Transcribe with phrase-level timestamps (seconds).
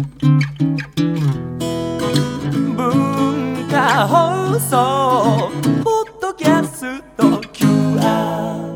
[0.00, 0.06] 文
[3.68, 5.50] 化放送
[5.84, 8.70] ポッドキャスト QR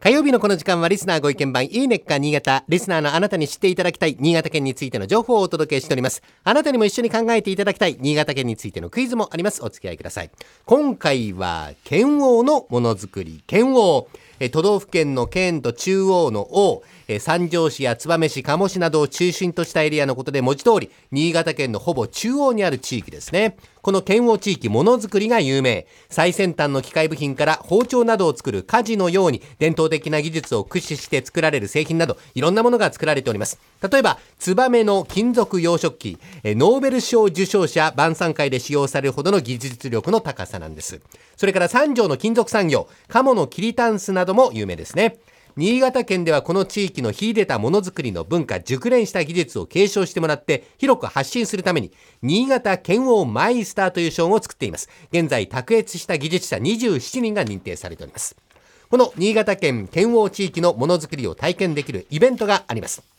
[0.00, 6.22] 火曜日のこの時間はリスナーご意見番いいねっか新潟リスナーのあなたに知っていただきたい新潟県についての情報をお届けしております。
[6.44, 10.30] あなたにも一緒に考えていただきたい新潟県についてのクイズもありますお付き合いください
[10.64, 13.42] 今回は県王のものづくり。
[13.46, 14.08] 県王。
[14.40, 23.56] え都道府県の県と中央の王え三条市や燕市鴨市などを中心としたエリアのことで文字通り新潟県のほぼ中央にある地域ですね。
[23.82, 25.86] この県央地域ものづくりが有名。
[26.08, 33.58] 最先端の機械部品から包丁などを作る家事のように伝統的な技術を駆使して作られる製品などいろんなものが作られております。
[33.82, 41.02] 例えばツバメの金属養殖機えノーベル賞受賞者晩餐会で使用されるほどの技術力の高さなんです。
[41.36, 45.18] それから三条の金属産業鴨の切りタンスなどなども有名ですね。
[45.56, 51.92] 新潟県ではこの地域の秀でたものづくりの文化熟練した技術を継承してもらって広く発信するために
[52.22, 54.88] 新潟県王マイスターという賞を作っています。
[55.12, 58.34] 現在卓越した技術者27人が認定されております。
[58.90, 63.13] この新潟県県王地域のものづくりを体験できるイベントがあります。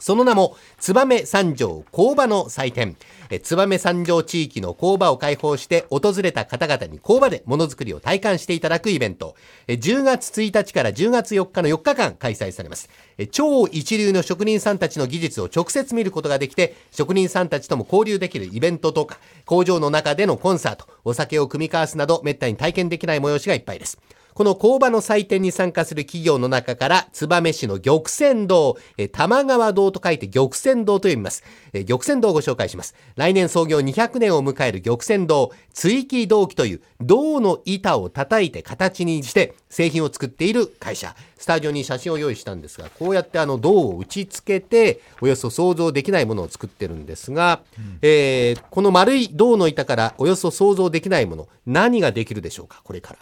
[0.00, 2.96] その名も、燕三条工場の祭典。
[3.30, 9.36] え燕三条地域の工場を開放して、訪れた方々に工場でものづくりを体感していただくイベント。
[9.68, 12.90] え10月1日から10月4日の4日間開催されます。
[13.30, 23.98] 超一流の職人さんたちの技術を直接見ることができて、職人さんたちとも交流できるイベントとか、工場の中でのコンサート、お酒を組み交わすなど、めったに体験できない催しがいっぱいです。
[24.34, 31.44] この工場の祭典に参加する企業の中から、燕市の玉泉堂、えー玉川堂と書いて玉泉堂と読みます。
[31.72, 32.96] えー玉泉堂をご紹介します。
[33.14, 41.14] 来年創業200年を迎える玉泉堂、追記銅器という銅の板を叩いて形にして製品を作っている会社。
[41.38, 47.60] スタジオに写真を用意したんですが、こうやってあの銅を打ち付けて、およそ想像できないものを作ってるんですが、
[48.02, 53.20] えーこの丸い銅の板からおよそ想像できないもの、何ができるでしょうか、これから。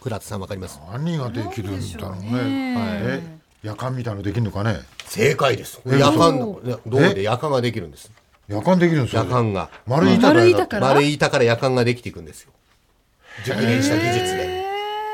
[0.00, 0.80] 倉田さんわかります？
[0.92, 2.30] 何ができるんだろうね。
[2.32, 3.22] え、
[3.62, 4.76] 夜間みたいのできるのかね？
[5.06, 5.80] 正解です。
[5.86, 6.38] え夜間、
[6.86, 7.22] 銅で？
[7.22, 8.10] 夜間ができるんです。
[8.46, 9.24] 夜間できるんですよ。
[9.24, 9.70] 夜間が。
[9.86, 10.34] 丸い板か
[10.78, 11.44] ら丸い板から？
[11.44, 12.52] 夜間ができていくんですよ。
[13.44, 14.57] 熟練した技術で。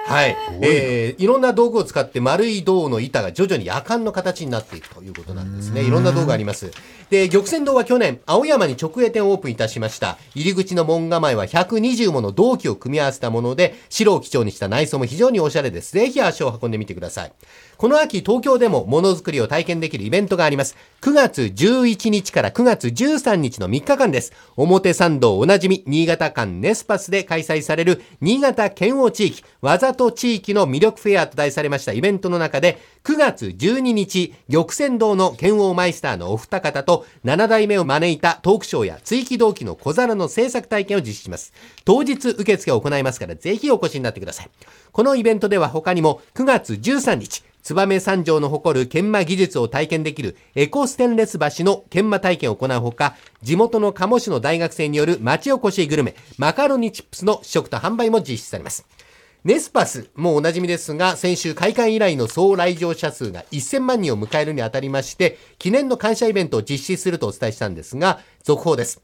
[0.07, 0.37] はい。
[0.61, 5.83] えー、いろんな道具を使って丸い銅の板が徐々に夜間の形になっていくということなんですね。
[5.83, 6.71] いろんな道具あります。
[7.11, 10.19] で、玉泉堂は去年、青山に直営店をオープンいたしました。
[10.35, 15.93] 入り口の門構えは120もの銅器を組み合わせたもので、白を基調にした内装も非常におしゃれです。
[15.93, 17.33] ぜひ足を運んでみてください。
[17.77, 20.77] この秋、東京でもものづくりを体験できるイベントがあります。
[21.01, 24.33] 9月11日から9月13日の3日間です。
[24.57, 41.53] 表参道おなじみ、新潟間ネスパスで開催される、新潟県央地域、わざと地域の魅力フェアと題されましたイベントの中で、9月12日、玉泉堂の県央マイスターのお二方と、7代目を招いたトークショーや追記同期の小皿の制作体験を実施します。
[41.85, 44.51] 当日受付を行いますから、ぜひお越しになってください。
[44.93, 58.87] このイベントでは他にも、9月13日、燕三条の誇る研磨技術を体験できるエコステンレス橋の研磨体験を行うほか、地元の鴨市の大学生による町おこしグルメ、マカロニチップスの試食と販売も実施されます。
[59.45, 69.03] ネスパス、もうおなじみですが、先週開館以来の総来場者数が1000万人を迎えるにあたりまして、記念の感謝イベントを実施するとお伝えしたんですが、続報です。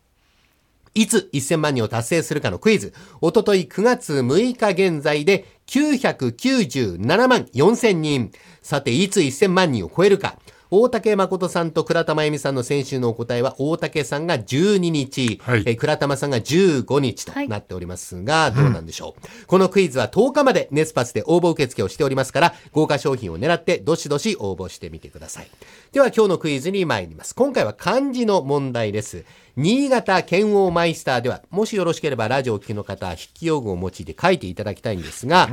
[0.95, 2.93] いつ1000万人を達成するかのクイズ。
[3.21, 8.33] おととい9月6日現在で997万4000人。
[8.63, 10.37] さて、いつ1000万人を超えるか。
[10.73, 19.47] 大竹誠さんと倉田真由美さんの先週のお答えは、大竹さんが12日、はいえー倉玉さんが15日となっておりますが、どうなんでしょう。
[19.47, 25.51] このクイズは10日までネスパスで応募受付をしておりますから、豪華商品を狙ってどしどし応募してみてください。
[25.91, 27.35] では今日のクイズに参ります。
[27.35, 29.25] 今回は漢字の問題です。
[29.57, 35.49] 新潟県王マイスターでは、もしよろしければラジオをお聞きの方、筆記用具を用いて書いていただきたいんですが、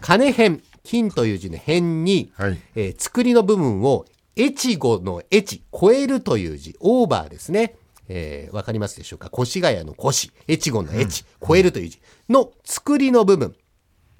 [0.00, 4.04] 金編、金という字の編に、はいえー作りの部分を、
[4.36, 7.74] 越後の越、超えるという字、オーバーですね。
[8.08, 9.30] えーわかりますでしょうか？
[9.36, 13.56] 越谷の越、越後の越、超えるという字の作りの部分、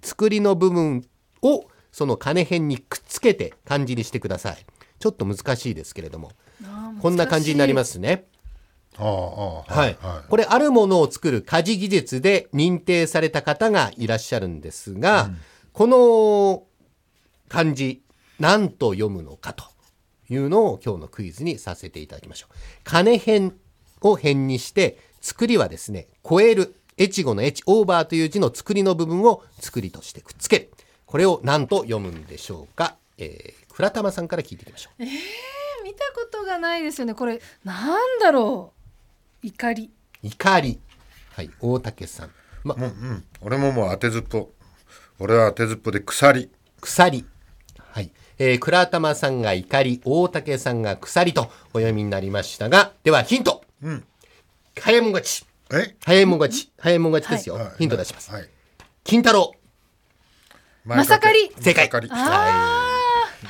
[0.02, 1.06] 作りの部分
[1.42, 4.66] をその金編にくっつけて漢字にしてください。
[4.98, 6.32] ちょっと難しいですけれども。
[7.00, 8.24] こんな感じになりますね。
[8.96, 9.96] ああ、ああ、はい。
[10.30, 15.30] これ、あるものを作る家事技術で認定された方がいらっしゃるんですが、
[15.74, 16.62] この
[17.48, 18.04] 漢字、
[18.38, 19.64] 何と読むのかと
[20.30, 22.54] いうのを今日のクイズにさせていただきましょう。
[22.84, 23.56] 金編
[24.00, 30.70] を編にして、作りはですね、超える、越後の越、オーバーという字の作りの部分を作りとしてくっつける。
[31.06, 32.96] これを何と読むんでしょうか？
[33.18, 35.02] えー、倉玉さんから聞いていきましょう。
[35.02, 38.72] 見たことのがないですよねこれなんだろ
[39.42, 39.46] う？
[39.46, 39.90] 怒り
[40.22, 40.80] 怒り
[41.32, 42.30] はい大竹さん
[42.62, 44.50] まもううん俺ももう当てずっぽ
[45.18, 46.50] 俺は当てずっぽで鎖
[46.80, 47.24] 鎖
[47.76, 53.64] はい、えー、倉玉さんが怒り大竹さんが鎖とお読みになりましたがではヒント、
[54.80, 55.46] 早いもん勝ち。
[55.72, 55.96] え？
[56.04, 56.72] 早いもん勝ち。
[56.78, 57.72] 早いもん勝ちですよ、はい。
[57.78, 58.48] ヒント出します、はい。
[59.04, 59.54] 金太郎。
[60.84, 61.88] まさかり正解。
[61.88, 62.83] まさかりあ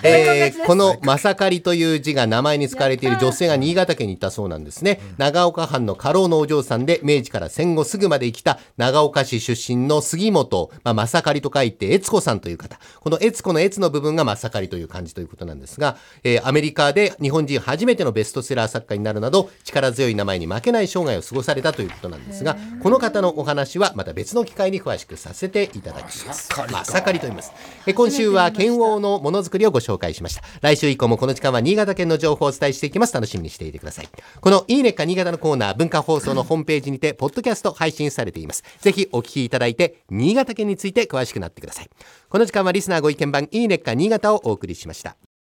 [0.05, 5.01] えーこのまさかりという字が名前に使われている女性が新潟県にいたそうなんですね。
[5.19, 12.79] 長岡藩の家老のお嬢さんで、明治から戦後すぐまで生きた長岡市出身の杉本、まあ、まさかりと書いて、悦子さんという方。
[13.01, 26.49] この悦子の悦の部分がまさかりという漢字ということなんですが、えーアメリカで日本人初めてのベストセラー作家になるなど、力強い名前に負けない生涯を過ごされたということなんですが、この方のお話はまた別の機会に詳しくさせていただきます。
[26.71, 27.53] まさかりと言います。
[27.87, 30.43] えー今週は剣王のものづくりをご紹介しました。
[30.61, 33.15] 来週以降もこの時間は新潟県の情報をお伝えしていきます。
[33.15, 34.09] 楽しみにしていてください。
[34.41, 38.65] このいいねっか新潟のコーナー、文化放送のホームページにて、ポッドキャスト配信されています。
[38.81, 41.91] ぜひお聞きいただいて、新潟県について詳しくなってください。
[42.29, 45.17] この時間はリスナーご意見番いいねっか新潟をお送りしました。